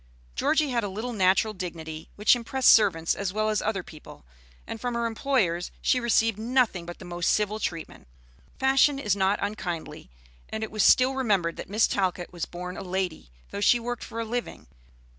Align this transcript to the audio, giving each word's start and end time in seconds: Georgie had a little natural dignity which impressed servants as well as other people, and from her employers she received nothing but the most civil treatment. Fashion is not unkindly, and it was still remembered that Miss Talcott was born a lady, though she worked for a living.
Georgie 0.33 0.71
had 0.71 0.83
a 0.83 0.89
little 0.89 1.13
natural 1.13 1.53
dignity 1.53 2.09
which 2.15 2.35
impressed 2.35 2.71
servants 2.71 3.13
as 3.13 3.31
well 3.31 3.49
as 3.49 3.61
other 3.61 3.83
people, 3.83 4.25
and 4.65 4.81
from 4.81 4.95
her 4.95 5.05
employers 5.05 5.69
she 5.79 5.99
received 5.99 6.39
nothing 6.39 6.87
but 6.87 6.97
the 6.97 7.05
most 7.05 7.29
civil 7.29 7.59
treatment. 7.59 8.07
Fashion 8.57 8.97
is 8.97 9.15
not 9.15 9.37
unkindly, 9.43 10.09
and 10.49 10.63
it 10.63 10.71
was 10.71 10.83
still 10.83 11.13
remembered 11.13 11.55
that 11.57 11.69
Miss 11.69 11.85
Talcott 11.85 12.33
was 12.33 12.45
born 12.47 12.77
a 12.77 12.81
lady, 12.83 13.29
though 13.51 13.61
she 13.61 13.79
worked 13.79 14.03
for 14.03 14.19
a 14.19 14.25
living. 14.25 14.65